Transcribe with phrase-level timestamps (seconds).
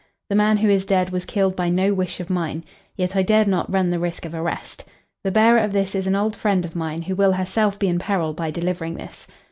[0.31, 2.63] The man who is dead was killed by no wish of mine.
[2.97, 4.83] Yet I dared not run the risk of arrest.
[5.23, 7.99] The bearer of this is an old friend of mine who will herself be in
[7.99, 9.27] peril by delivering this.